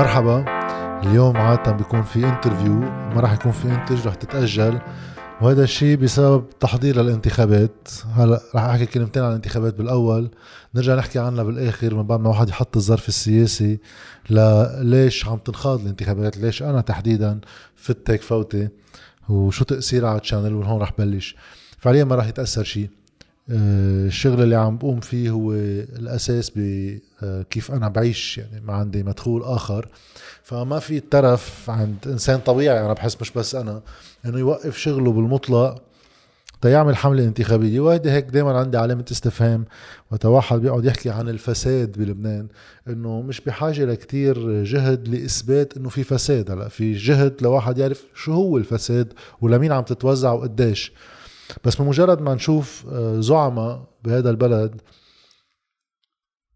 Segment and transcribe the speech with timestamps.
[0.00, 0.44] مرحبا.
[1.02, 4.80] اليوم عادة بيكون في interview ما راح يكون في انتج رح تتأجل.
[5.40, 7.88] وهذا الشيء بسبب تحضير للانتخابات.
[8.14, 10.30] هلا رح أحكي كلمتين عن الانتخابات بالأول.
[10.74, 13.78] نرجع نحكي عنها بالآخر من بعد ما واحد يحط الظرف السياسي
[14.80, 17.40] ليش عم تنخاض الانتخابات ليش أنا تحديدا
[17.76, 18.68] بدك فوتي
[19.28, 21.36] وشو تأثيرها على ال channel وهون رح بلش.
[21.78, 22.90] فعليا ما رح يتأثر شيء.
[23.50, 29.42] الشغل اللي عم بقوم فيه هو الأساس بكيف آه، أنا بعيش يعني ما عندي مدخول
[29.42, 29.88] آخر.
[30.42, 33.82] فما في ترف عند إنسان طبيعي أنا بحس مش بس أنا
[34.26, 35.82] إنه يوقف شغله بالمطلق
[36.62, 37.80] تيعمل حملة انتخابية.
[37.80, 39.64] وهيدي هيك دايما عندي علامة استفهام.
[40.10, 42.48] وقت واحد بيقعد يحكي عن الفساد بلبنان
[42.88, 46.50] إنه مش بحاجة لكتير جهد لإثبات إنه في فساد.
[46.50, 50.92] هلأ في جهد لواحد يعرف شو هو الفساد ولمين عم تتوزع وقديش.
[51.64, 54.80] بس بمجرد ما نشوف آه، زعماء بهذا البلد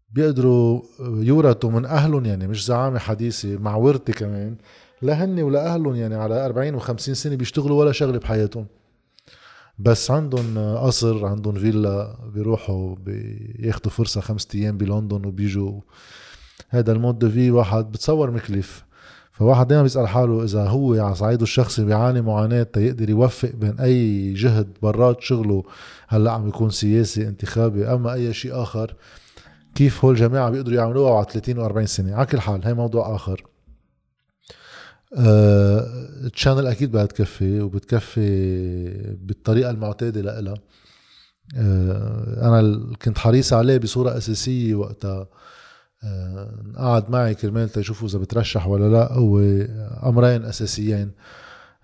[0.09, 4.55] بيقدروا يورثوا من أهلهم يعني مش زعامة حديثة مع ورثه كمان
[5.01, 8.65] لهن ولا أهلهم يعني على 40 و50 سنة بيشتغلوا ولا شغلة بحياتهم.
[9.79, 15.81] بس عندهم قصر عندهم فيلا بيروحوا بياخذوا فرصة خمسة أيام بلندن وبيجوا.
[16.69, 18.85] هذا المود في واحد بتصور مكلف.
[19.35, 24.33] فواحد دائما بيسأل حاله إذا هو على صعيده الشخصي بيعاني معاناة تيقدر يوفق بين أي
[24.33, 25.63] جهد برات شغله
[26.07, 28.95] هلأ عم يكون سياسي انتخابي أما أي شيء آخر
[29.75, 33.43] كيف هول الجماعه بيقدروا يعملوها على 30 و40 سنة؟ على كل حال هي موضوع آخر.
[35.17, 38.27] التشانل آه، أكيد بدها تكفي وبتكفي
[39.21, 40.55] بالطريقة المعتادة لها
[41.57, 45.27] آه، أنا كنت حريص عليه بصورة أساسية وقتها.
[46.77, 49.39] قعد معي كرمال تشوفوا إذا بترشح ولا لا هو
[50.09, 51.11] أمرين أساسيين.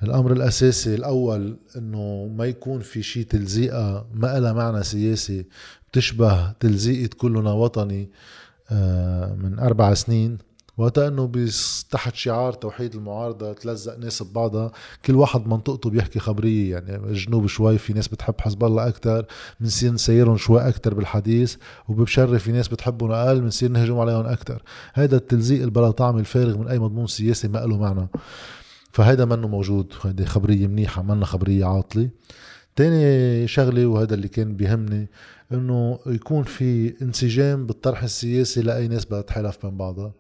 [0.03, 5.45] الأمر الأساسي الأول إنه ما يكون في شيء تلزيقة ما لها معنى سياسي
[5.92, 8.09] بتشبه تلزيقة كلنا وطني
[8.72, 10.38] آه، من أربع سنين.
[10.77, 11.31] وقتها إنه
[11.91, 14.71] تحت شعار توحيد المعارضة تلزق ناس ببعضها.
[15.05, 19.26] كل واحد منطقته بيحكي خبرية يعني الجنوب شوي في ناس بتحب حزب الله أكثر
[19.59, 21.55] بنصير نسيرهم شوي أكثر بالحديث
[21.87, 26.67] وببشرف في ناس بتحبهم أقل بنصير نهجم عليهم أكثر هذا التلزيق البلا طعم الفارغ من
[26.67, 28.08] أي مضمون سياسي ما له معنى.
[28.92, 32.09] فهيدا منه موجود هيدي خبرية منيحة منا خبرية عاطلة.
[32.76, 35.09] تاني شغلة وهذا اللي كان بيهمني
[35.52, 40.14] إنه يكون في انسجام بالطرح السياسي لأي ناس بدها تحالف بين بعضها.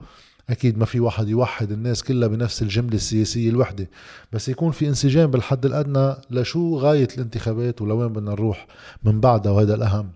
[0.51, 3.89] أكيد ما في واحد يوحد الناس كلها بنفس الجملة السياسية الوحدة
[4.31, 8.67] بس يكون في انسجام بالحد الأدنى لشو غاية الانتخابات ولوين بدنا نروح
[9.03, 10.11] من بعدها وهذا الأهم.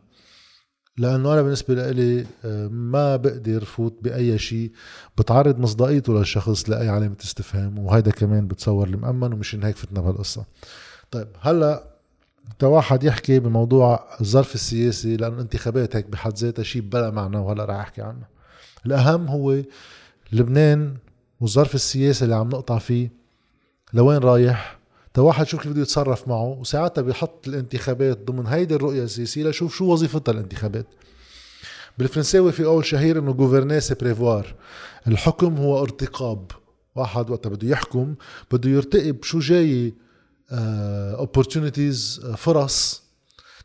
[0.97, 4.72] لأنه أنا بالنسبة لي آه، ما بقدر فوت بأي شيء
[5.18, 10.46] بتعرض مصداقيته للشخص لأي علامة استفهام وهذا كمان بتصور المأمن ومشان هيك فتنا بهالقصة.
[11.12, 11.84] طيب هلأ
[12.63, 17.75] واحد يحكي بموضوع الظرف السياسي لأنه الانتخابات هيك بحد ذاتها شيء بلا معنى وهلأ رح
[17.75, 18.25] أحكي عنه.
[18.85, 19.62] الأهم هو
[20.31, 20.97] لبنان
[21.40, 23.12] والظرف السياسي اللي عم نقطع فيه
[23.94, 24.80] لوين رايح؟
[25.13, 29.75] تا واحد شوف كيف بده يتصرف معه وساعتها بيحط الانتخابات ضمن هيدي الرؤية السياسية لشوف
[29.75, 30.85] شو وظيفتها الانتخابات.
[31.97, 34.56] بالفرنساوي في قول شهير إنه gouverner c'est prévoir
[35.08, 36.52] الحكم هو ارتقاب.
[36.96, 38.16] واحد وقت بده يحكم
[38.52, 39.94] بده يرتقب شو جاي
[40.51, 43.03] opportunities uh, فرص.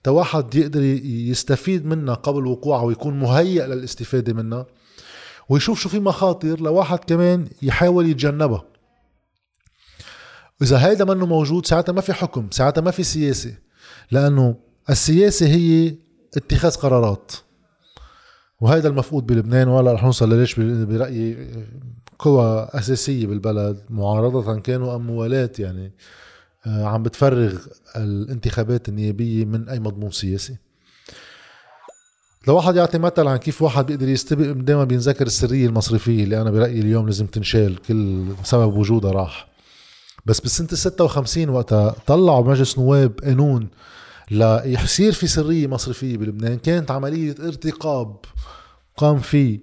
[0.02, 4.66] تا واحد يقدر يستفيد منها قبل وقوعها ويكون مهيئ للاستفادة منها.
[5.50, 8.64] ويشوف شو في مخاطر لواحد كمان يحاول يتجنبها.
[10.62, 13.54] إذا هيدا منه موجود ساعتها ما في حكم ساعتها ما في سياسة
[14.10, 14.56] لأنه
[14.90, 15.94] السياسة هي
[16.36, 17.32] اتخاذ قرارات.
[18.60, 21.48] وهذا المفقود بلبنان ولا رح نوصل لليش؟ برأيي
[22.18, 25.92] قوى أساسية بالبلد معارضة كانوا أم موالاة يعني
[26.66, 27.58] آه، عم بتفرغ
[27.96, 30.56] الانتخابات النيابية من أي مضمون سياسي.
[32.48, 36.50] لو واحد يعطي مثل عن كيف واحد بيقدر يستبق دائما بينذكر السرية المصرفية اللي أنا
[36.50, 39.48] برأيي اليوم لازم تنشال كل سبب وجودها راح.
[40.26, 43.68] بس بالسنة ال 56 وقتها طلعوا بمجلس نواب قانون
[44.30, 46.58] ليصير في سرية مصرفية بلبنان.
[46.58, 48.16] كانت عملية ارتقاب
[48.96, 49.60] قام فيه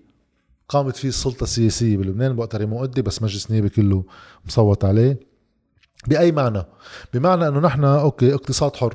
[0.70, 4.04] قامت فيه السلطة السياسية بلبنان وقتها مؤدي بس مجلس نيابي كله
[4.46, 5.20] مصوت عليه.
[6.08, 6.64] بأي معنى؟
[7.14, 8.94] بمعنى إنه نحن أوكي اقتصاد حر.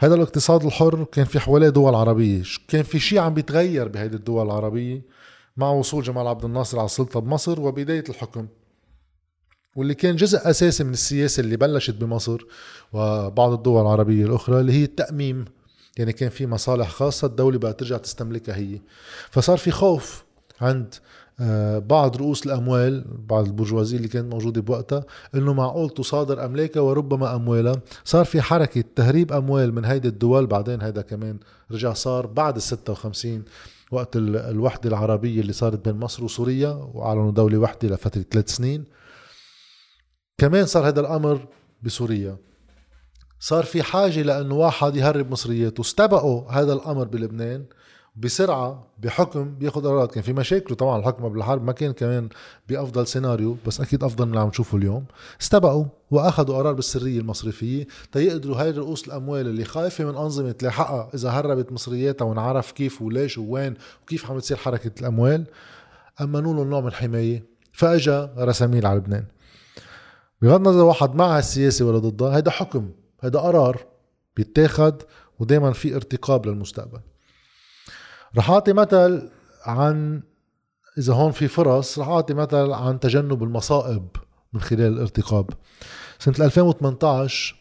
[0.00, 2.42] هذا الاقتصاد الحر كان في حواليه دول عربية.
[2.68, 5.02] كان في شيء عم بيتغير بهيدي الدول العربية
[5.56, 8.46] مع وصول جمال عبد الناصر على السلطة بمصر وبداية الحكم.
[9.76, 12.38] واللي كان جزء أساسي من السياسة اللي بلشت بمصر
[12.92, 15.44] وبعض الدول العربية الأخرى اللي هي التأميم.
[15.98, 18.80] يعني كان في مصالح خاصة الدولة بقى ترجع تستملكها هي.
[19.30, 20.24] فصار في خوف
[20.60, 20.94] عند
[21.78, 25.04] بعض رؤوس الأموال بعض البرجوازية اللي كانت موجودة بوقتها
[25.34, 27.74] إنه معقول تصادر املاكها وربما أموالها.
[28.04, 31.38] صار في حركة تهريب أموال من هيدي الدول بعدين هيدا كمان
[31.70, 33.44] رجع صار بعد ال 56
[33.92, 38.84] وقت الوحدة العربية اللي صارت بين مصر وسوريا وأعلنوا دولة وحدة لفترة ثلاث سنين.
[40.38, 41.46] كمان صار هذا الأمر
[41.82, 42.36] بسوريا.
[43.40, 45.80] صار في حاجة لأنه واحد يهرب مصرياته.
[45.80, 47.64] استبقوا هذا الأمر بلبنان.
[48.18, 50.12] بسرعة بحكم بياخد قرارات.
[50.12, 52.28] كان في مشاكل طبعا الحكم قبل الحرب ما كان كمان
[52.68, 55.04] بأفضل سيناريو بس أكيد أفضل من اللي عم نشوفه اليوم.
[55.40, 61.30] استبقوا وأخذوا قرار بالسرية المصرفية تيقدروا هاي رؤوس الأموال اللي خايفة من أنظمة تلاحقها إذا
[61.30, 65.44] هربت مصرياتها ونعرف كيف وليش ووين وكيف عم تصير حركة الأموال.
[66.20, 69.24] أمنوا لهم نوع من الحماية فأجا رساميل على لبنان.
[70.42, 72.90] بغض النظر واحد مع السياسة ولا ضدها هيدا حكم
[73.20, 73.86] هيدا قرار
[74.36, 75.02] بيتاخد
[75.38, 77.00] ودايما في ارتقاب للمستقبل.
[78.36, 79.28] رح أعطي مثل
[79.64, 80.22] عن
[80.98, 84.08] إذا هون في فرص رح أعطي مثل عن تجنب المصائب
[84.52, 85.50] من خلال الارتقاب.
[86.18, 87.56] سنة 2018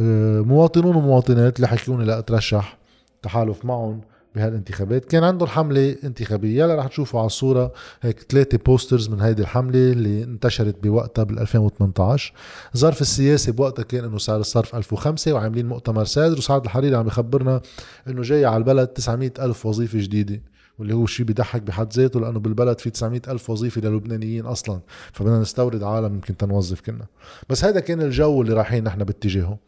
[0.00, 2.78] آه، مواطنون ومواطنات اللي حكوني لأترشح
[3.22, 4.00] تحالف معهم.
[4.34, 5.04] بهالانتخابات.
[5.04, 9.92] كان عندهم حملة انتخابية يلا رح تشوفوا على الصورة هيك ثلاثة بوسترز من هيدي الحملة
[9.92, 12.32] اللي انتشرت بوقتها بال 2018
[12.74, 17.60] الظرف السياسي بوقتها كان إنه سعر الصرف 1005 وعاملين مؤتمر سادر وسعد الحريري عم يخبرنا
[18.08, 20.40] إنه جاي على البلد 900 ألف وظيفة جديدة
[20.78, 24.80] واللي هو شيء بيضحك بحد ذاته لأنه بالبلد في 900 ألف وظيفة للبنانيين أصلا
[25.12, 27.06] فبدنا نستورد عالم يمكن تنوظف كنا
[27.48, 29.58] بس هذا كان الجو اللي رايحين نحن باتجاهه.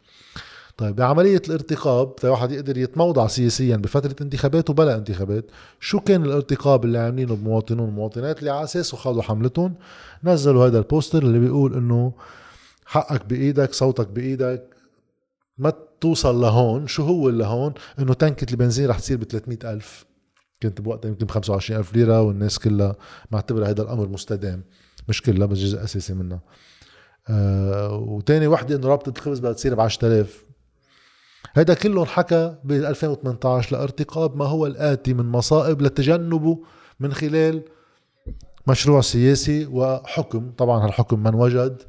[0.77, 5.45] طيب بعملية الارتقاب واحد يقدر يتموضع سياسيا بفترة انتخابات وبلا انتخابات.
[5.79, 9.75] شو كان الارتقاب اللي عاملينه بمواطنون ومواطنات اللي على اساسه خاضوا حملتهم؟
[10.23, 12.13] نزلوا هذا البوستر اللي بيقول إنه
[12.85, 14.69] حقك بإيدك صوتك بإيدك
[15.57, 16.87] ما توصل لهون.
[16.87, 20.05] شو هو اللي هون؟ إنه تنكة البنزين رح تصير ب ألف.
[20.63, 22.95] كنت بوقتها يمكن ب 25 ألف ليرة والناس كلها
[23.31, 24.63] معتبرة هذا الأمر مستدام.
[25.09, 26.39] مش كلها بس جزء أساسي منها.
[27.29, 30.44] آه وتاني وحدة إنه رابطة الخبز بدها تصير ب 10000
[31.53, 36.59] هذا كله انحكى ب 2018 لارتقاب ما هو الآتي من مصائب لتجنبه
[36.99, 37.61] من خلال
[38.67, 40.51] مشروع سياسي وحكم.
[40.57, 41.81] طبعا هالحكم من وجد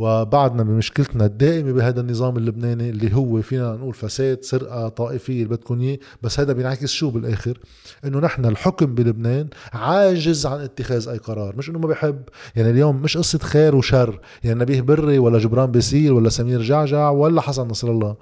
[0.00, 5.80] وبعدنا بمشكلتنا الدائمة بهذا النظام اللبناني اللي هو فينا نقول فساد سرقة طائفية اللي بدكم
[5.80, 5.98] إياه.
[6.22, 7.58] بس هذا بينعكس شو بالآخر؟
[8.04, 11.56] إنه نحن الحكم بلبنان عاجز عن اتخاذ أي قرار.
[11.56, 12.22] مش إنه ما بحب.
[12.56, 14.20] يعني اليوم مش قصة خير وشر.
[14.44, 18.16] يعني نبيه بري ولا جبران باسيل ولا سمير جعجع ولا حسن نصر الله.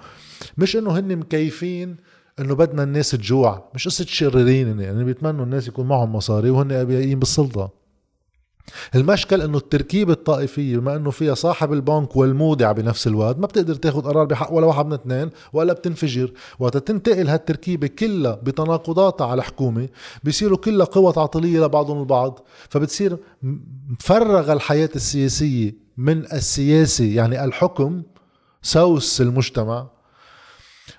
[0.57, 1.95] مش إنه هن مكيفين
[2.39, 3.71] إنه بدنا الناس تجوع.
[3.75, 7.78] مش قصة شريرين يعني بيتمنوا الناس يكون معهم مصاري وهن ابيائيين بالسلطة.
[8.95, 14.01] المشكل إنه التركيبة الطائفية بما إنه فيها صاحب البنك والمودع بنفس الوقت ما بتقدر تاخذ
[14.01, 16.31] قرار بحق ولا واحد من اثنين ولا بتنفجر.
[16.59, 19.89] وقت تنتقل هالتركيبة كلها بتناقضاتها على حكومة
[20.23, 22.39] بيصيروا كلها قوى تعطيلية لبعضهم البعض.
[22.69, 23.17] فبتصير
[23.89, 28.03] مفرغ الحياة السياسية من السياسي يعني الحكم
[28.61, 29.87] سوس المجتمع.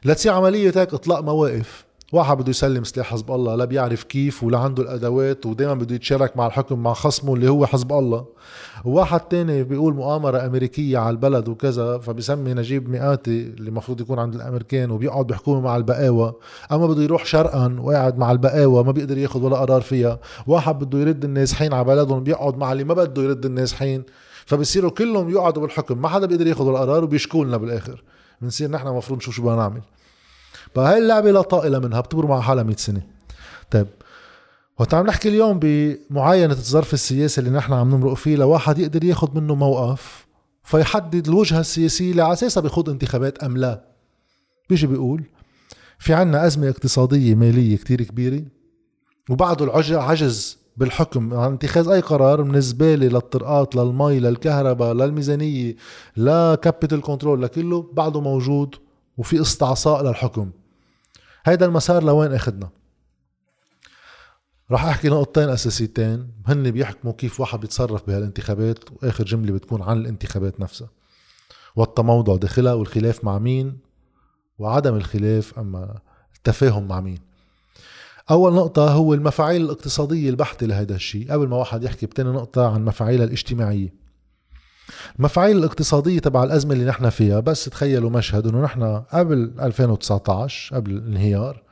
[0.05, 1.90] لتصير عملية هيك إطلاق مواقف.
[2.13, 6.37] واحد بده يسلم سلاح حزب الله لا بيعرف كيف ولا عنده الأدوات ودائما بده يتشارك
[6.37, 8.25] مع الحكم مع خصمه اللي هو حزب الله.
[8.85, 14.35] وواحد تاني بيقول مؤامرة أمريكية على البلد وكذا فبيسمي نجيب مئاتي اللي المفروض يكون عند
[14.35, 16.39] الأمريكان وبيقعد بيحكوا مع البقاوة.
[16.73, 20.19] أما بده يروح شرقا وقاعد مع البقاوة ما بيقدر ياخذ ولا قرار فيها.
[20.47, 24.03] واحد بده يرد النازحين على بلدهم بيقعد مع اللي ما بده يرد النازحين
[24.47, 28.03] فبصيروا كلهم يقعدوا بالحكم ما حدا بيقدر ياخذ القرار وبيشكوا لنا بالآخر.
[28.41, 29.81] بنصير نحن المفروض نشوف شو بدنا نعمل.
[30.75, 33.03] فهي اللعبة لا طائلة منها بتمر مع حالها 100 سنة.
[33.71, 33.87] طيب
[34.79, 39.41] وقت عم نحكي اليوم بمعاينة الظرف السياسي اللي نحن عم نمرق فيه لواحد يقدر ياخذ
[39.41, 40.27] منه موقف
[40.65, 43.85] فيحدد الوجهة السياسية اللي على أساسها بيخوض انتخابات أم لا.
[44.69, 45.25] بيجي بيقول
[45.99, 48.43] في عنا أزمة اقتصادية مالية كتير كبيرة
[49.31, 55.77] وبعده العجز بالحكم عن اتخاذ أي قرار من الزبالة للطرقات للمي للكهرباء للميزانية
[56.17, 58.75] ل capital control لكله بعده موجود
[59.19, 60.51] وفي استعصاء للحكم.
[61.45, 62.71] هيدا المسار لوين أخذنا؟
[64.71, 70.61] راح أحكي نقطتين أساسيتين هن بيحكموا كيف واحد بيتصرف بهالانتخابات وآخر جملة بتكون عن الانتخابات
[70.61, 70.89] نفسها.
[71.77, 73.79] والتموضع داخلها والخلاف مع مين؟
[74.59, 75.99] وعدم الخلاف أما
[76.37, 77.19] التفاهم مع مين.
[78.31, 81.33] أول نقطة هو المفاعيل الاقتصادية البحتة لهذا الشيء.
[81.33, 84.00] قبل ما واحد يحكي بتاني نقطة عن مفاعيلها الاجتماعية.
[85.19, 90.91] المفاعيل الاقتصادية تبع الأزمة اللي نحن فيها بس تخيلوا مشهد إنه نحن قبل 2019 قبل
[90.91, 91.63] الانهيار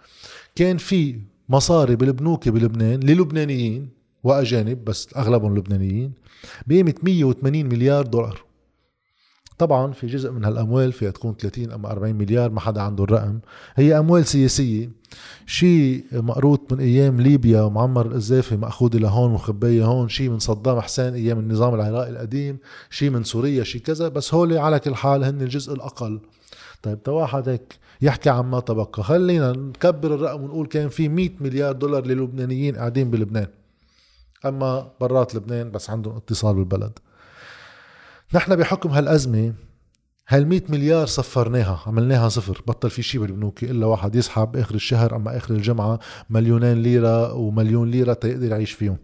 [0.55, 3.89] كان في مصاري بالبنوك بلبنان للبنانيين
[4.25, 6.13] وأجانب بس أغلبهم لبنانيين
[6.67, 8.48] بقيمة 180 مليار دولار.
[9.59, 13.39] طبعا في جزء من هالأموال فيها تكون 30 أو 40 مليار ما حدا عنده الرقم.
[13.77, 14.91] هي أموال سياسية.
[15.47, 21.15] شيء مقروط من أيام ليبيا ومعمر القذافي مأخوذ لهون وخباية هون شيء من صدام حسين
[21.15, 22.59] أيام النظام العراقي القديم
[22.91, 26.21] شيء من سوريا شيء كذا بس هول على كل حال هن الجزء الأقل.
[26.83, 29.03] طيب تواحد هيك يحكي عن ما تبقى.
[29.03, 33.47] خلينا نكبر الرقم ونقول كان في 100 مليار دولار للبنانيين قاعدين بلبنان.
[34.47, 36.99] أما برات لبنان بس عندهم اتصال بالبلد.
[38.35, 39.53] نحن بحكم هالأزمة
[40.29, 45.17] هال 100 مليار صفرناها عملناها صفر بطل في شيء بالبنوك إلا واحد يسحب آخر الشهر
[45.17, 45.99] أما آخر الجمعة
[46.31, 48.97] مليونين ليرة ومليون ليرة تيقدر يعيش فيهم.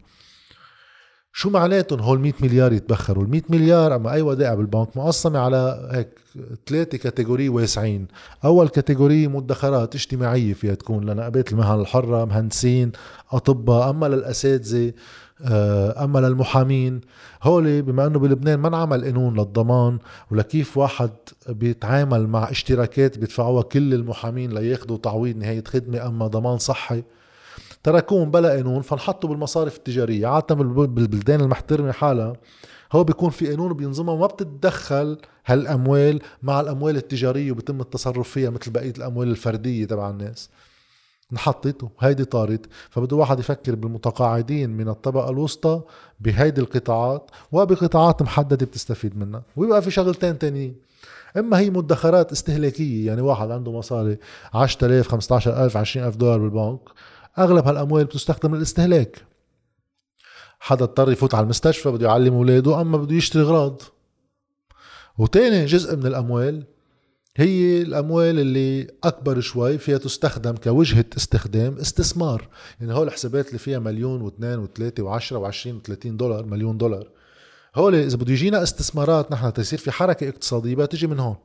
[1.32, 5.88] شو معناتهم هول 100 مليار يتبخروا؟ ال 100 مليار أما أي ودائع بالبنك مقسمة على
[5.92, 6.08] هيك
[6.66, 8.06] ثلاثة catégories واسعين.
[8.44, 12.92] أول catégorie مدخرات اجتماعية فيها تكون لنقابات المهن الحرة مهندسين
[13.32, 13.90] أطباء.
[13.90, 14.92] أما للأساتذة
[15.40, 17.00] أما للمحامين.
[17.42, 19.98] هولي بما إنه بلبنان ما انعمل قانون للضمان
[20.30, 21.10] ولكيف واحد
[21.48, 27.02] بيتعامل مع اشتراكات بيدفعوها كل المحامين لياخذوا تعويض نهاية خدمة أما ضمان صحي
[27.82, 30.26] تركوهم بلا قانون فانحطوا بالمصارف التجارية.
[30.26, 32.32] عاده بالبلدان المحترمة حالها
[32.92, 38.70] هو بيكون في قانون بينظمها وما بتتدخل هالأموال مع الأموال التجارية وبيتم التصرف فيها مثل
[38.70, 40.50] بقية الأموال الفردية تبع الناس.
[41.34, 45.80] انحطت وهيدي طارت فبده واحد يفكر بالمتقاعدين من الطبقة الوسطى
[46.20, 50.74] بهيدي القطاعات وبقطاعات محددة بتستفيد منها ويبقى في شغلتين تانيين.
[51.36, 54.18] إما هي مدخرات استهلاكية يعني واحد عنده مصاري
[54.54, 56.80] 10000 15000 20000 دولار بالبنك
[57.38, 59.24] أغلب هالأموال بتستخدم للاستهلاك.
[60.60, 63.82] حدا اضطر يفوت على المستشفى بده يعلم أولاده أما بده يشتري أغراض.
[65.18, 66.64] وتاني جزء من الأموال
[67.36, 72.48] هي الأموال اللي أكبر شوي فيها تستخدم كوجهة استخدام استثمار.
[72.80, 77.08] يعني هول الحسابات اللي فيها مليون واثنين وثلاثة وعشرة وعشرين وثلاثين دولار مليون دولار.
[77.76, 81.36] هول إذا بده يجينا استثمارات نحن تصير في حركة اقتصادية بتجي من هون.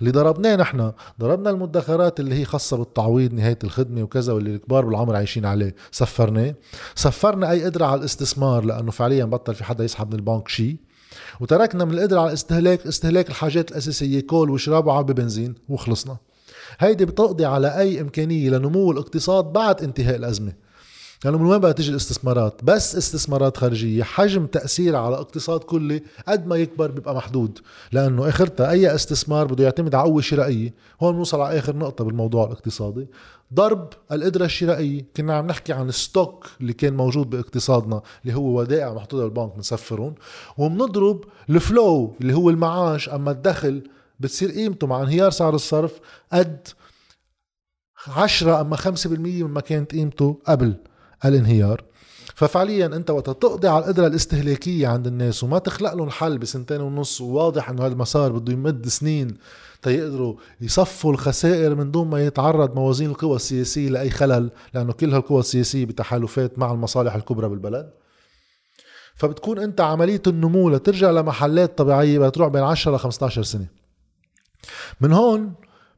[0.00, 5.16] اللي ضربناه نحن ضربنا المدخرات اللي هي خاصة بالتعويض نهاية الخدمة وكذا واللي الكبار بالعمر
[5.16, 5.74] عايشين عليه.
[5.92, 6.54] صفرناه
[6.94, 10.76] صفرنا أي قدرة على الاستثمار لأنه فعليا بطل في حدا يسحب من البنك شيء.
[11.40, 16.16] وتركنا من القدرة على استهلاك استهلاك الحاجات الأساسية كول وشراب وعبي بنزين وخلصنا.
[16.78, 20.52] هيدي بتقضي على أي إمكانية لنمو الاقتصاد بعد انتهاء الأزمة.
[21.24, 26.46] لأنه من وين بقى تيجي الاستثمارات؟ بس استثمارات خارجية حجم تأثيرها على اقتصاد كلي قد
[26.46, 27.58] ما يكبر بيبقى محدود.
[27.92, 30.74] لأنه آخرتها أي استثمار بده يعتمد على قوة شرائية.
[31.02, 33.06] هون نوصل على آخر نقطة بالموضوع الاقتصادي.
[33.54, 35.06] ضرب القدرة الشرائية.
[35.16, 40.14] كنا عم نحكي عن stock اللي كان موجود باقتصادنا اللي هو ودائع محطوطة بالبنك بنسفرهم.
[40.58, 43.08] وبنضرب الفلو اللي هو المعاش.
[43.08, 43.88] أما الدخل
[44.20, 46.00] بتصير قيمته مع انهيار سعر الصرف
[46.32, 46.68] قد
[48.06, 49.06] 10 أما 5%
[49.42, 50.74] مما كانت قيمته قبل
[51.24, 51.84] الانهيار.
[52.38, 57.20] ففعليا أنت وقت تقضي على القدرة الاستهلاكية عند الناس وما تخلق لهم حل بسنتين ونص
[57.20, 59.36] وواضح إنه هذا المسار بده يمد سنين
[59.82, 65.40] تيقدروا يصفوا الخسائر من دون ما يتعرض موازين القوى السياسية لأي خلل لأنه كل هالقوى
[65.40, 67.90] السياسية بتحالفات مع المصالح الكبرى بالبلد.
[69.14, 73.66] فبتكون أنت عملية النمو لترجع لمحلات طبيعية بتروح بين 10 ل 15 سنة.
[75.00, 75.54] من هون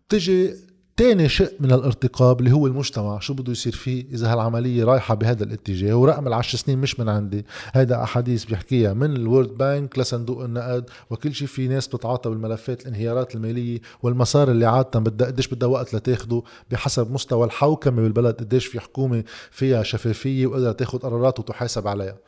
[0.08, 0.54] بتجي
[1.00, 5.44] تاني شق من الارتقاب اللي هو المجتمع شو بده يصير فيه؟ إذا هالعملية رايحة بهذا
[5.44, 7.46] الاتجاه ورقم العشر سنين مش من عندي.
[7.72, 13.34] هيدا أحاديث بيحكيها من الورد بانك لصندوق النقد وكل شيء في ناس بتتعاطى بالملفات الانهيارات
[13.34, 18.80] المالية والمسار اللي عاده بدها قديش بدها وقت لتاخده بحسب مستوى الحوكمة بالبلد قديش في
[18.80, 22.18] حكومة فيها شفافية وقدرت تاخذ قرارات وتحاسب عليها.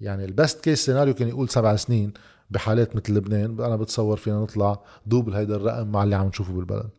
[0.00, 2.12] يعني ال best case scenario كان يقول سبع سنين
[2.50, 6.97] بحالات مثل لبنان أنا بتصور فينا نطلع double هيدا الرقم مع اللي عم نشوفه بالبلد.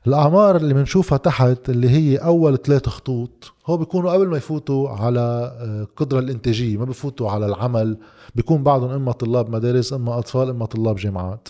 [0.07, 5.55] الأعمار اللي بنشوفها تحت اللي هي أول ثلاث خطوط هو بيكونوا قبل ما يفوتوا على
[5.61, 7.97] القدرة آه، الإنتاجية ما بفوتوا على العمل.
[8.35, 11.47] بيكون بعضهم إما طلاب مدارس إما أطفال إما طلاب جامعات.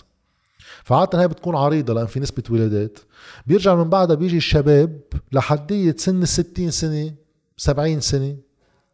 [0.84, 2.98] فعادة هي بتكون عريضة لأن في نسبة ولادات.
[3.46, 5.00] بيرجع من بعدها بيجي الشباب
[5.32, 7.14] لحدية سن الستين سنة
[7.56, 8.36] سبعين سنة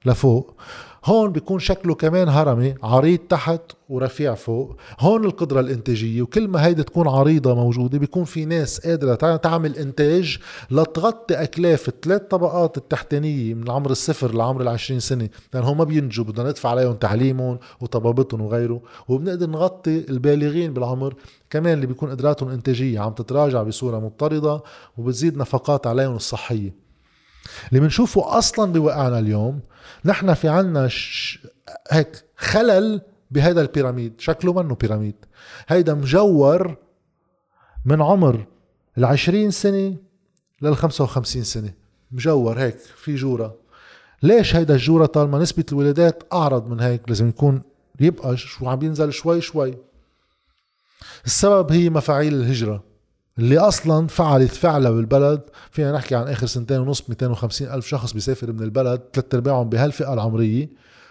[0.07, 0.61] لفوق.
[1.05, 4.77] هون بيكون شكله كمان هرمي عريض تحت ورفيع فوق.
[5.01, 10.39] هون القدرة الإنتاجية وكل ما هيدي تكون عريضة موجودة بيكون في ناس قادرة تعمل إنتاج
[10.71, 15.29] لتغطي أكلاف الثلاث طبقات التحتانية من عمر الصفر لعمر العشرين سنة.
[15.55, 21.15] لأن هم ما بينجوا بدنا ندفع عليهم تعليمهم وطبابتهم وغيره وبنقدر نغطي البالغين بالعمر
[21.51, 23.01] كمان اللي بيكون قدراتهم إنتاجية.
[23.01, 24.63] عم تتراجع بصورة مضطردة
[24.99, 26.75] وبتزيد نفقات عليهم الصحية.
[27.69, 29.61] اللي بنشوفه أصلا بواقعنا اليوم
[30.05, 31.39] نحن في عنا ش...
[31.91, 35.15] هيك خلل بهذا البيراميد شكله منه بيراميد.
[35.69, 36.77] هيدا مجور
[37.85, 38.47] من عمر
[38.99, 39.97] العشرين سنة
[40.63, 41.73] للخمسة وخمسين سنة.
[42.13, 43.57] مجور هيك في جورة.
[44.23, 47.63] ليش هيدا الجورة طالما نسبة الولادات أعرض من هيك؟ لازم يكون
[48.01, 49.75] يبقى شو عم ينزل شوي شوي.
[51.27, 52.92] السبب هي مفاعيل الهجرة.
[53.39, 55.41] اللي أصلا فعلت فعلها بالبلد.
[55.71, 60.13] فينا نحكي عن آخر سنتين ونص 250 ألف شخص بيسافر من البلد ثلاث أرباعهم بهالفئة
[60.13, 60.69] العمرية.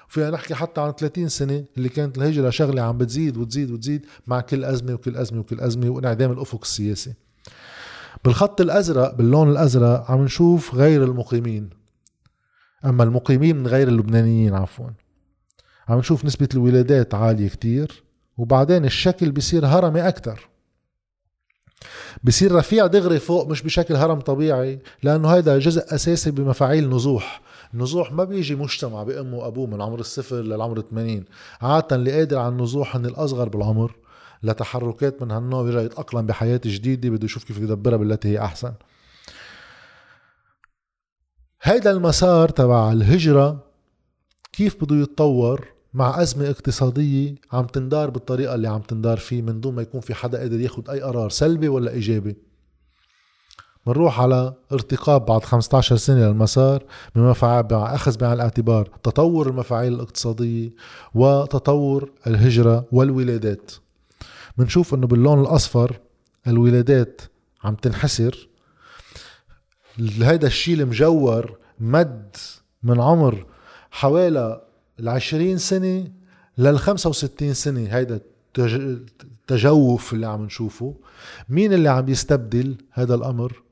[0.10, 4.42] وفينا نحكي حتى عن 30 سنة اللي كانت الهجرة شغلة عم بتزيد وتزيد وتزيد مع
[4.42, 7.14] كل أزمة وكل أزمة وكل أزمة وانعدام الأفق السياسي.
[8.24, 11.70] بالخط الأزرق باللون الأزرق عم نشوف غير المقيمين.
[12.86, 14.88] أما المقيمين من غير اللبنانيين عفوا.
[15.90, 18.04] عم نشوف نسبة الولادات عالية كتير
[18.38, 20.51] وبعدين الشكل بيصير هرمي أكثر
[22.24, 27.42] بصير رفيع دغري فوق مش بشكل هرم طبيعي لأنه هذا جزء أساسي بمفاعيل نزوح.
[27.74, 31.26] النزوح ما بيجي مجتمع بأمه وأبوه من عمر الصفر للعمر 80
[31.62, 33.96] عادة اللي قادر على النزوح هن الأصغر بالعمر
[34.44, 38.74] لتحركات من هالنوع بيرجع يتأقلم بحياة جديدة بده يشوف كيف يدبرها بالتي هي أحسن.
[41.62, 43.64] هيدا المسار تبع الهجرة
[44.54, 49.76] كيف بده يتطور؟ مع أزمة اقتصادية عم تندار بالطريقة اللي عم تندار فيه من دون
[49.76, 52.38] ما يكون في حدا قادر ياخد أي قرار سلبي ولا إيجابي.
[53.86, 56.84] بنروح على ارتقاب بعد 15 سنة للمسار
[57.16, 57.32] بما
[57.96, 60.70] أخذ بعين الاعتبار تطور المفاعيل الاقتصادية
[61.14, 63.72] وتطور الهجرة والولادات.
[64.58, 66.00] بنشوف إنه باللون الأصفر
[66.48, 67.22] الولادات
[67.64, 68.48] عم تنحسر.
[70.00, 72.36] هيدا الشيء المجور مد
[72.84, 73.46] من عمر
[73.92, 74.62] حوالي
[75.02, 76.08] ال سنة
[76.58, 78.20] لل 65 سنة هيدا
[78.58, 80.96] التجوف اللي عم نشوفه.
[81.50, 83.64] مين اللي عم يستبدل هذا الأمر؟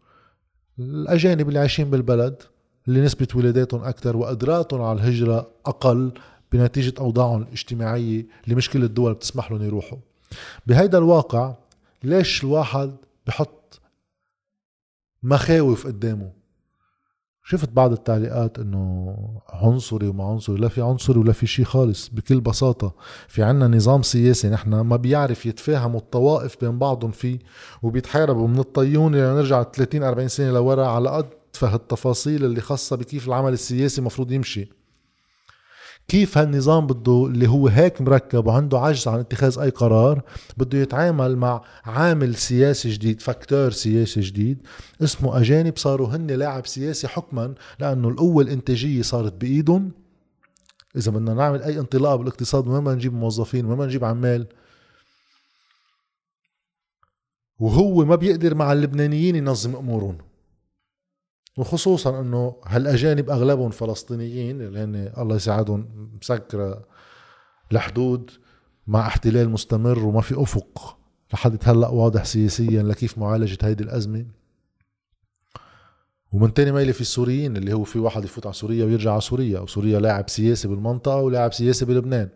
[0.80, 2.44] الأجانب اللي عايشين بالبلد
[2.88, 6.12] اللي نسبة ولاداتهم أكثر وقدراتهم على الهجرة أقل
[6.52, 9.98] بنتيجة أوضاعهم الاجتماعية اللي مش كل الدول بتسمح لهم يروحوا.
[10.68, 11.56] بهيدا الواقع
[12.04, 12.96] ليش الواحد
[13.28, 13.80] بحط
[15.24, 16.39] مخاوف قدامه؟
[17.52, 19.16] شفت بعض التعليقات إنه
[19.50, 22.94] عنصري وما عنصري لا في عنصري ولا في شيء خالص بكل بساطة.
[23.28, 27.40] في عنا نظام سياسي نحن ما بيعرف يتفاهموا الطوائف بين بعضهم فيه
[27.84, 33.28] وبيتحاربوا من الطيون لنرجع 30 40 سنة لورا على قد فه التفاصيل اللي خاصة بكيف
[33.28, 34.79] العمل السياسي مفروض يمشي.
[36.10, 40.22] كيف هالنظام بده اللي هو هيك مركب وعنده عجز عن اتخاذ أي قرار
[40.58, 44.68] بده يتعامل مع عامل سياسي جديد فاكتور سياسي جديد
[45.04, 49.92] اسمه أجانب صاروا هن لاعب سياسي حكما لأنه القوه الانتاجيه صارت بإيدهم.
[50.96, 54.48] إذا بدنا نعمل أي انطلاق بالاقتصاد ما بدنا نجيب موظفين ما بدنا نجيب عمال؟
[57.60, 60.18] وهو ما بيقدر مع اللبنانيين ينظم أمورهم.
[61.60, 66.86] وخصوصا إنه هالأجانب أغلبهم فلسطينيين اللي هن الله يساعدهم مسكرة
[67.72, 68.32] الحدود
[68.88, 70.98] مع احتلال مستمر وما في أفق
[71.34, 74.26] لحد هلا واضح سياسيا لكيف معالجة هيدي الأزمة.
[76.32, 79.60] ومن تاني ميلة في السوريين اللي هو في واحد يفوت على سوريا ويرجع على سوريا
[79.60, 82.30] وسوريا لاعب سياسي بالمنطقة ولاعب سياسي بلبنان.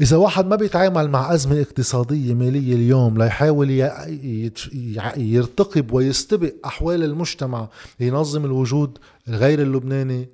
[0.00, 3.70] إذا واحد ما بيتعامل مع أزمة اقتصادية مالية اليوم ليحاول
[5.16, 7.68] يرتقب ويستبق أحوال المجتمع
[8.00, 10.28] ينظم الوجود غير اللبناني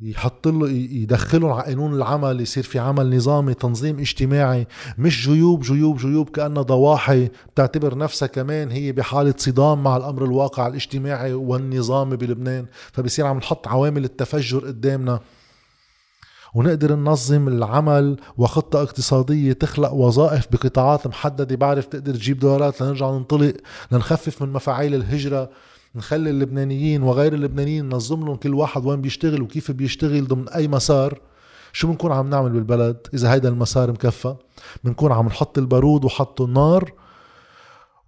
[0.00, 4.66] يحط له يدخلهم على قانون العمل يصير في عمل نظامي تنظيم اجتماعي
[4.98, 10.66] مش جيوب جيوب جيوب كأنها ضواحي بتعتبر نفسها كمان هي بحالة صدام مع الأمر الواقع
[10.66, 15.20] الاجتماعي والنظامي بلبنان فبصير عم نحط عوامل التفجر قدامنا.
[16.56, 21.56] ونقدر ننظم العمل وخطة اقتصادية تخلق وظائف بقطاعات محددة.
[21.56, 23.54] بعرف تقدر تجيب دولارات لنرجع ننطلق
[23.92, 25.50] لنخفف من مفاعيل الهجرة
[25.94, 31.20] نخلي اللبنانيين وغير اللبنانيين ننظم لهم كل واحد وين بيشتغل وكيف بيشتغل ضمن أي مسار.
[31.72, 34.34] شو بنكون عم نعمل بالبلد؟ إذا هيدا المسار مكفى.
[34.84, 36.92] بنكون عم نحط البارود وحط النار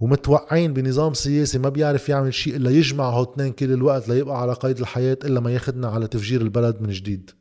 [0.00, 4.52] ومتوقعين بنظام سياسي ما بيعرف يعمل شيء إلا يجمع هو اثنين كل الوقت ليبقى على
[4.52, 7.37] قيد الحياة إلا ما ياخذنا على تفجير البلد من جديد.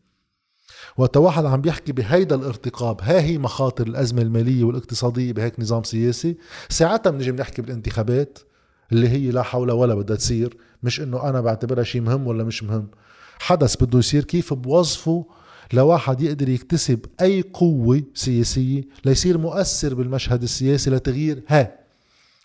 [0.97, 3.01] وقت واحد عم بيحكي بهيدا الارتقاب.
[3.01, 6.37] ها هي مخاطر الأزمة المالية والاقتصادية بهيك نظام سياسي.
[6.69, 8.39] ساعتها بنجي بنحكي بالانتخابات
[8.91, 10.57] اللي هي لا حول ولا بدها تصير.
[10.83, 12.87] مش إنه أنا بعتبرها شيء مهم ولا مش مهم.
[13.39, 15.25] حدث بده يصير كيف بوظفه
[15.73, 21.43] لواحد يقدر يكتسب أي قوة سياسية ليصير مؤثر بالمشهد السياسي لتغيير.
[21.47, 21.77] ها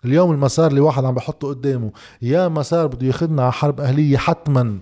[0.05, 1.91] اليوم المسار اللي واحد عم بحطه قدامه
[2.21, 4.79] يا مسار بده ياخذنا على حرب أهلية حتما.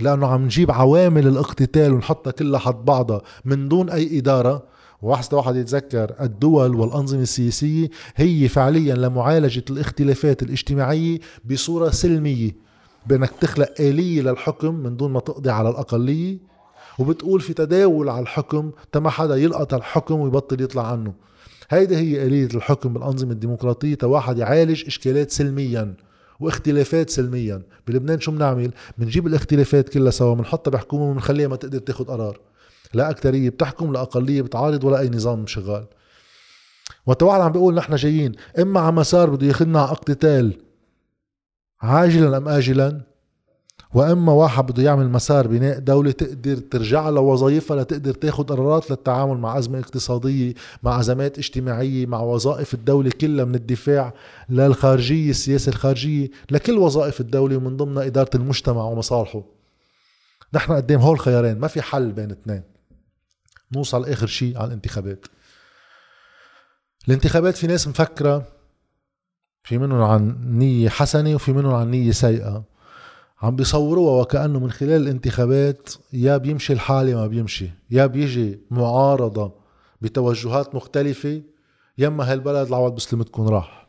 [0.00, 4.62] لأنه عم نجيب عوامل الاقتتال ونحطها كلها حد بعضها من دون أي إدارة.
[5.02, 12.56] واحد واحد يتذكر الدول والأنظمة السياسية هي فعليا لمعالجة الاختلافات الاجتماعية بصورة سلمية.
[13.06, 16.38] بأنك تخلق آلية للحكم من دون ما تقضي على الأقلية.
[16.98, 21.12] وبتقول في تداول على الحكم تما حدا يلقط الحكم ويبطل يطلع عنه.
[21.70, 25.94] هيدي هي آلية الحكم بالأنظمة الديمقراطية تواحد يعالج إشكالات سلميا.
[26.40, 27.62] واختلافات سلميا.
[27.86, 32.40] بلبنان شو بنعمل بنجيب الاختلافات كلها سوا بنحطها بحكومة وبنخليها ما تقدر تاخد قرار.
[32.94, 35.86] لا أكترية بتحكم لا أقلية بتعارض ولا أي نظام شغال.
[37.06, 40.62] وتواحد عم بيقول نحن جايين إما على مسار بده ياخذنا على اقتتال
[41.80, 43.07] عاجلا أم آجلا؟
[43.94, 49.58] وإما واحد بده يعمل مسار بناء دولة تقدر ترجع لوظائفها لتقدر تاخذ قرارات للتعامل مع
[49.58, 54.14] أزمة اقتصادية مع أزمات اجتماعية مع وظائف الدولة كلها من الدفاع
[54.48, 59.42] للخارجية السياسة الخارجية لكل وظائف الدولة ومن ضمنها إدارة المجتمع ومصالحه.
[60.54, 62.62] نحن قدام هول الخيارين ما في حل بين اثنين.
[63.72, 65.26] نوصل آخر شيء على الانتخابات.
[67.08, 68.44] الانتخابات في ناس مفكرة
[69.62, 72.77] في منهم عن نية حسنة وفي منهم عن نية سيئة.
[73.42, 79.52] عم بيصوروها وكأنه من خلال الانتخابات يا بيمشي الحال ما بيمشي يا بيجي معارضة
[80.00, 81.42] بتوجهات مختلفة
[81.98, 83.88] يما هالبلد العوض بسلمتكم راح.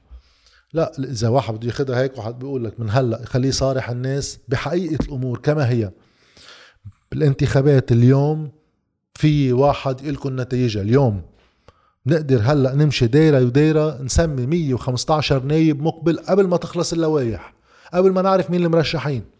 [0.73, 5.05] لا إذا واحد بده ياخذها هيك واحد بيقول لك من هلأ خليه صارح الناس بحقيقة
[5.05, 5.91] الأمور كما هي.
[7.11, 8.51] بالانتخابات اليوم
[9.13, 11.21] في واحد لكم نتائجها اليوم.
[12.05, 17.53] نقدر هلأ نمشي دايرة ودايرة نسمي 115 نايب مقبل قبل ما تخلص اللوائح
[17.93, 19.38] قبل ما نعرف مين المرشحين.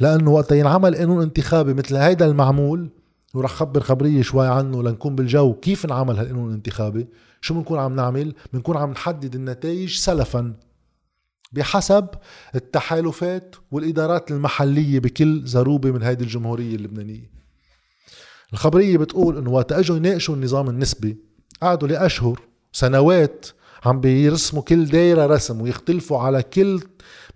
[0.00, 2.90] لأنه وقت ينعمل قانون انتخابي مثل هيدا المعمول
[3.34, 7.06] ورح خبر خبرية شوي عنه لنكون بالجو كيف انعمل هالقانون الانتخابي
[7.40, 10.54] شو بنكون عم نعمل؟ بنكون عم نحدد النتائج سلفا
[11.52, 12.06] بحسب
[12.54, 17.30] التحالفات والإدارات المحلية بكل زروبة من هيدي الجمهورية اللبنانية.
[18.52, 21.16] الخبرية بتقول إنه وقت إجوا يناقشوا النظام النسبي
[21.62, 22.40] قعدوا لأشهر
[22.72, 23.46] سنوات
[23.84, 26.80] عم بيرسموا كل دايرة رسم ويختلفوا على كل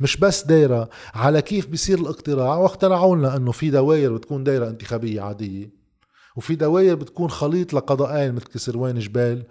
[0.00, 5.20] مش بس دايرة على كيف بيصير الاقتراع واخترعوا لنا إنه في دوائر بتكون دايرة انتخابية
[5.20, 5.70] عادية
[6.36, 9.42] وفي دوائر بتكون خليط لقضائين مثل كسروان جبال.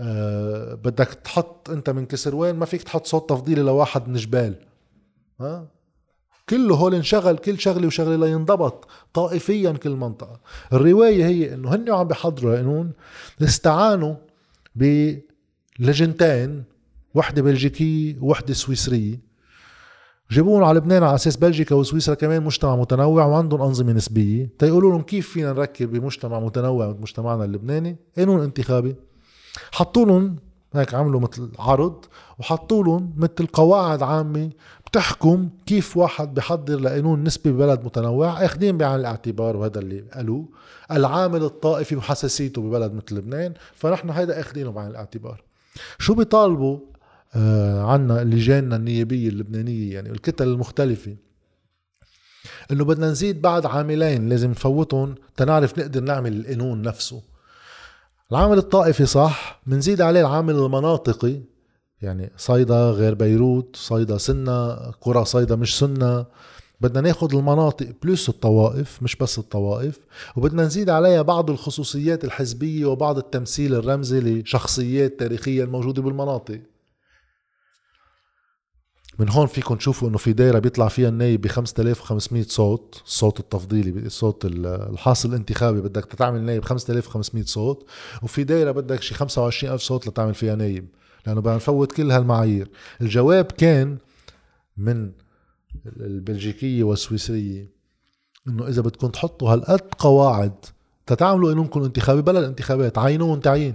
[0.00, 4.54] أه بدك تحط أنت من كسروان ما فيك تحط صوت تفضيلي لواحد من جبال.
[5.40, 5.68] ها؟
[6.48, 10.40] كله هول انشغل كل شغلة وشغلة لينضبط طائفيا كل منطقة.
[10.72, 12.92] الرواية هي إنه هن عم بيحضروا قانون
[13.42, 14.14] استعانوا
[15.78, 16.64] بلجنتين
[17.14, 19.26] وحدة بلجيكية وحده سويسرية.
[20.30, 24.50] جابوهم على لبنان على أساس بلجيكا وسويسرا كمان مجتمع متنوع وعندهم أنظمة نسبية.
[24.58, 28.96] تيقولوا لهم كيف فينا نركب بمجتمع متنوع مثل مجتمعنا اللبناني؟ قانون انتخابي.
[29.72, 30.36] حطوا لهم
[30.74, 32.04] هيك عملوا مثل عرض
[32.38, 34.50] وحطوا لهم مثل قواعد عامة
[34.86, 40.48] بتحكم كيف واحد بحضر لقانون نسبي ببلد متنوع أخذين بعين الاعتبار وهذا اللي قالوه.
[40.90, 43.54] العامل الطائفي وحساسيته ببلد مثل لبنان.
[43.74, 45.45] فنحن هيدا أخذينه بعين الاعتبار.
[45.98, 46.78] شو بيطالبوا
[47.34, 51.16] آه عنا لجاننا النيابية اللبنانية يعني الكتل المختلفة؟
[52.70, 57.22] إنه بدنا نزيد بعد عاملين لازم نفوتهم تنعرف نقدر نعمل القانون نفسه.
[58.30, 61.40] العامل الطائفي صح بنزيد عليه العامل المناطقي
[62.02, 66.26] يعني صيدا غير بيروت صيدا سنة قرى صيدا مش سنة.
[66.80, 69.98] بدنا ناخد المناطق بلس الطوائف مش بس الطوائف
[70.36, 76.60] وبدنا نزيد عليها بعض الخصوصيات الحزبية وبعض التمثيل الرمزي لشخصيات تاريخية الموجودة بالمناطق.
[79.18, 83.90] من هون فيكم تشوفوا إنه في دايرة بيطلع فيها النايب ب 5500 صوت الصوت التفضيلي
[83.90, 87.86] الصوت الحاصل الانتخابي بدك تعمل نايب 5500 صوت
[88.22, 90.88] وفي دايرة بدك شي 25000 صوت لتعمل فيها نايب
[91.26, 92.70] لأنه بدنا نفوت كل هالمعايير.
[93.00, 93.96] الجواب كان
[94.76, 95.10] من
[96.00, 97.70] البلجيكية والسويسرية
[98.48, 100.52] إنه إذا بدكم تحطوا هالقد قواعد
[101.06, 103.74] تتعملوا قانونكم انتخابي بلا الانتخابات عينوهم تعيين.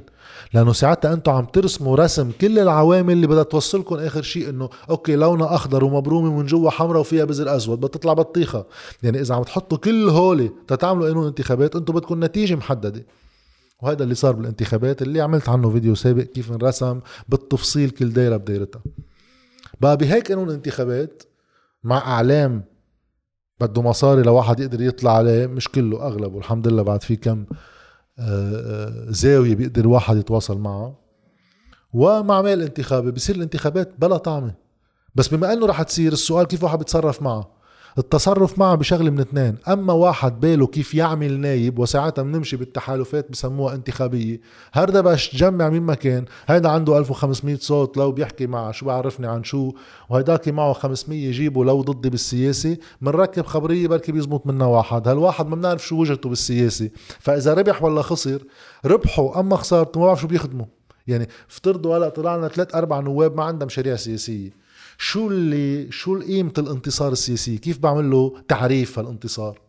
[0.53, 5.15] لأنه ساعتها أنتم عم ترسموا رسم كل العوامل اللي بدها توصلكم آخر شيء إنه أوكي
[5.15, 8.65] لونها أخضر ومبرومة من جوا حمراء وفيها بزر أسود بدها تطلع بطيخة.
[9.03, 13.05] يعني إذا عم تحطوا كل هولي تتعملوا قانون انتخابات أنتم بدكم نتيجة محددة.
[13.81, 18.81] وهذا اللي صار بالانتخابات اللي عملت عنه فيديو سابق كيف انرسم بالتفصيل كل دايرة بدايرتها.
[19.81, 21.23] بقى بهيك قانون انتخابات
[21.83, 22.63] مع إعلام
[23.59, 27.45] بده مصاري لواحد يقدر يطلع عليه مش كله أغلبه الحمد لله بعد في كم
[28.19, 30.95] آه، آه، زاوية بيقدر واحد يتواصل معها
[31.93, 34.55] ومع مال انتخابي بصير الانتخابات بلا طعمة.
[35.15, 37.60] بس بما إنه رح تصير السؤال كيف واحد بيتصرف معها
[37.97, 39.57] التصرف معه بشغلة من اثنين.
[39.67, 44.41] أما واحد باله كيف يعمل نايب وساعتها بنمشي بالتحالفات بسموها انتخابية.
[44.73, 49.43] هردا باش تجمع من مكان هيدا عنده 1500 صوت لو بيحكي مع شو بعرفني عن
[49.43, 49.71] شو.
[50.09, 52.77] وهيداك معه 500 يجيبه لو ضدي بالسياسة.
[53.01, 55.07] بنركب خبرية بركي بيزبط منا واحد.
[55.07, 56.89] هالواحد ما بنعرف شو وجهته بالسياسة.
[57.19, 58.43] فإذا ربح ولا خسر
[58.85, 60.65] ربحه أما خسارته ما بعرف شو بيخدمه
[61.07, 64.60] يعني افترضوا هلأ طلعنا ثلاث أربع نواب ما عندها مشاريع سياسية.
[65.03, 69.59] شو اللي شو قيمه الانتصار السياسي كيف بعمل له تعريف هالانتصار؟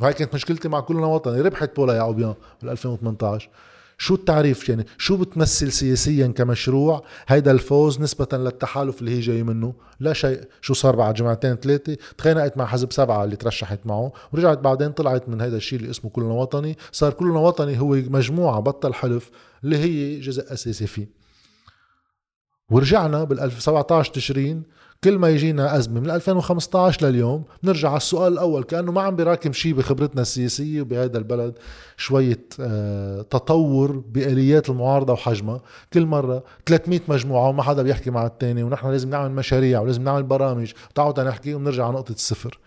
[0.00, 1.40] وهي كانت مشكلتي مع كلنا وطني.
[1.40, 3.50] ربحت بولا يعقوبيان بال 2018
[3.98, 9.74] شو التعريف يعني؟ شو بتمثل سياسيا كمشروع؟ هيدا الفوز نسبة للتحالف اللي هي جاي منه.
[10.00, 10.40] لا شيء.
[10.60, 14.12] شو صار بعد جمعتين ثلاثة؟ تخانقت مع حزب سبعة اللي ترشحت معه.
[14.32, 16.76] ورجعت بعدين طلعت من هيدا الشيء اللي اسمه كلنا وطني.
[16.92, 19.30] صار كلنا وطني هو مجموعة بطل حلف
[19.64, 21.21] اللي هي جزء أساسي فيه.
[22.72, 24.62] ورجعنا بال 17 تشرين
[25.04, 29.52] كل ما يجينا أزمة من 2015 لليوم بنرجع على السؤال الأول كأنه ما عم بيراكم
[29.52, 31.58] شيء بخبرتنا السياسية وبهذا البلد
[31.96, 35.60] شوية آه تطور بآليات المعارضة وحجمها.
[35.92, 40.22] كل مرة 300 مجموعة وما حدا بيحكي مع الثاني ونحن لازم نعمل مشاريع ولازم نعمل
[40.22, 40.72] برامج.
[40.94, 42.58] تعالوا نحكي ونرجع على نقطة الصفر.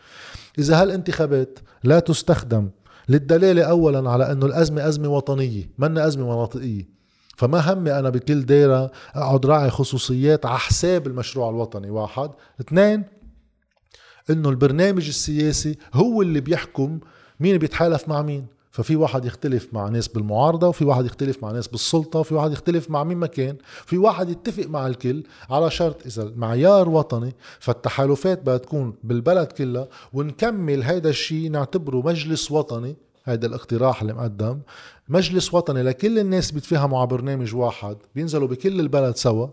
[0.59, 2.69] إذا هالانتخابات لا تستخدم
[3.09, 6.94] للدلالة أولا على أنه الأزمة أزمة وطنية منا أزمة مناطقية
[7.35, 12.31] فما همي أنا بكل دايرة أقعد راعي خصوصيات على حساب المشروع الوطني واحد.
[12.61, 13.03] اثنين
[14.29, 16.99] إنه البرنامج السياسي هو اللي بيحكم
[17.39, 18.45] مين بيتحالف مع مين.
[18.71, 22.89] ففي واحد يختلف مع ناس بالمعارضة وفي واحد يختلف مع ناس بالسلطة وفي واحد يختلف
[22.89, 23.55] مع مين ما كان.
[23.85, 29.87] في واحد يتفق مع الكل على شرط إذا المعيار وطني فالتحالفات بدها تكون بالبلد كلها
[30.13, 34.59] ونكمل هيدا الشيء نعتبره مجلس وطني هيدا الاقتراح اللي مقدم.
[35.09, 39.47] مجلس وطني لكل الناس بيتفاهموا على برنامج واحد بينزلوا بكل البلد سوا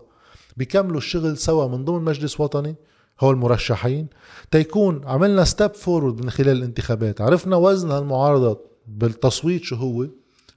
[0.57, 2.75] بيكملوا الشغل سوا من ضمن مجلس وطني
[3.19, 4.07] هو المرشحين
[4.51, 7.21] تيكون عملنا step forward من خلال الانتخابات.
[7.21, 10.07] عرفنا وزن هالمعارضة بالتصويت شو هو؟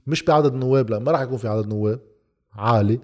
[0.07, 1.99] مش بعدد النواب لا ما راح يكون في عدد نواب
[2.53, 2.99] عالي.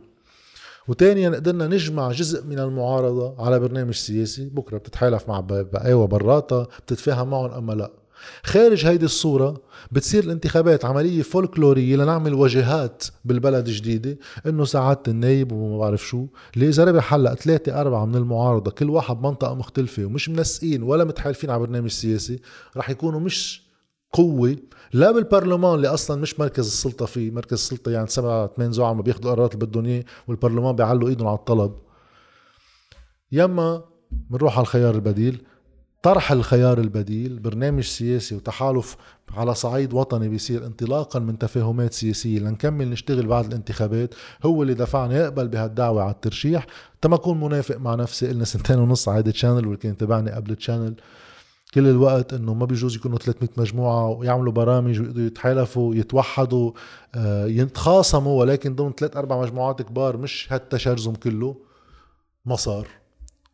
[0.88, 4.50] وثانيا قدرنا نجمع جزء من المعارضة على برنامج سياسي.
[4.50, 8.03] بكرة بتتحالف مع بقوى برات بتتفاهم معهم أما لا.
[8.44, 15.78] خارج هيدي الصورة بتصير الانتخابات عملية فولكلورية لنعمل وجهات بالبلد جديدة إنه سعادة النايب وما
[15.78, 20.30] بعرف شو اللي اذا ربح هلا ثلاثة أربعة من المعارضة كل واحد بمنطقة مختلفة ومش
[20.30, 22.40] منسقين ولا متحالفين على برنامج سياسي
[22.78, 23.64] رح يكونوا مش
[24.14, 24.58] قوة
[24.94, 27.32] لا بالبرلمان اللي أصلا مش مركز السلطة فيه.
[27.32, 31.38] مركز السلطة يعني سبعة ثمان زعماء بياخذوا قرارات اللي بدهم إياه والبرلمان بيعلوا إيدهم على
[31.38, 31.74] الطلب.
[33.32, 35.42] يما بنروح على الخيار البديل
[36.04, 38.98] طرح الخيار البديل برنامج سياسي وتحالف
[39.34, 42.40] على صعيد وطني بيصير انطلاقا من تفاهمات سياسية.
[42.40, 44.16] لنكمل نشتغل بعد الانتخابات.
[44.46, 46.66] هو اللي دفعني يقبل بهالدعوة على الترشيح.
[47.02, 48.28] تما أكون منافق مع نفسي.
[48.28, 50.96] قلنا سنتين ونص على هيدي ال channel واللي كان تابعني قبل ال channel
[51.74, 56.72] كل الوقت إنه ما بيجوز يكونوا 300 مجموعة ويعملوا برامج ويقدروا يتحالفوا يتوحدوا
[57.16, 61.56] آه، يتخاصموا ولكن ضمن ثلاث أربع مجموعات كبار مش هالتشرذم كله.
[62.46, 62.88] ما صار.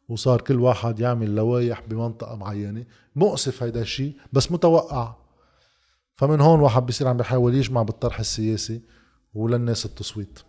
[0.09, 2.85] وصار كل واحد يعمل لوايح بمنطقة معينة.
[3.15, 5.13] مؤسف هيدا الشيء بس متوقع.
[6.15, 8.81] فمن هون واحد بيصير عم بيحاول يجمع بالطرح السياسي
[9.33, 10.39] وللناس التصويت.